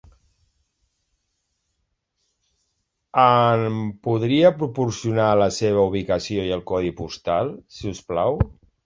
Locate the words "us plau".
7.93-8.41